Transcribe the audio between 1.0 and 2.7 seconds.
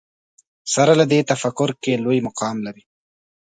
دې تفکر کې لوی مقام